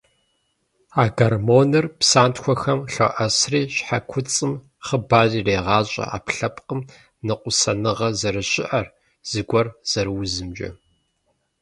А 1.01 1.03
гормоныр 1.17 1.85
псантхуэхэм 1.99 2.79
лъоӏэсри, 2.93 3.61
щхьэкуцӏым 3.75 4.53
хъыбар 4.85 5.29
ирегъащӏэ 5.39 6.05
ӏэпкълъэпкъым 6.11 6.81
ныкъусаныгъэ 7.25 8.09
зэрыщыӏэр, 8.19 8.87
зыгуэр 9.29 9.67
зэрыузымкӏэ. 9.89 10.69